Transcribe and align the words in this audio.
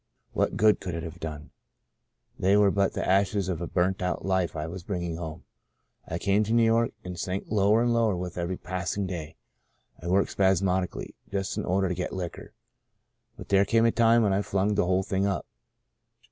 What 0.33 0.57
good 0.57 0.79
could 0.79 0.95
it 0.95 1.03
have 1.03 1.19
done? 1.19 1.51
They 2.39 2.57
were 2.57 2.71
but 2.71 2.93
the 2.93 3.07
ashes 3.07 3.47
of 3.47 3.61
a 3.61 3.67
burnt 3.67 4.01
out 4.01 4.25
life 4.25 4.55
I 4.55 4.65
was 4.65 4.81
bringing 4.81 5.17
home. 5.17 5.43
I 6.07 6.17
came 6.17 6.43
to 6.45 6.53
New 6.53 6.63
York, 6.63 6.93
and 7.03 7.19
sank 7.19 7.43
lower 7.51 7.83
and 7.83 7.93
lower 7.93 8.15
with 8.17 8.35
every 8.35 8.57
passing 8.57 9.05
day. 9.05 9.35
I 10.01 10.07
worked 10.07 10.31
spasmodically, 10.31 11.13
just 11.29 11.55
in 11.55 11.65
order 11.65 11.87
to 11.87 11.93
get 11.93 12.13
liquor. 12.13 12.55
But 13.37 13.49
there 13.49 13.63
came 13.63 13.85
a 13.85 13.91
time 13.91 14.23
when 14.23 14.33
I 14.33 14.41
flung 14.41 14.73
the 14.73 14.87
whole 14.87 15.03
thing 15.03 15.27
up. 15.27 15.45